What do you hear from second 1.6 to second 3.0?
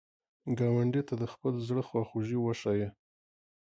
زړه خواخوږي وښایه